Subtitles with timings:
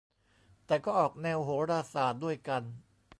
[0.67, 2.63] แต่ก็ออกแนวโหราศาสตร์ด้วยกัน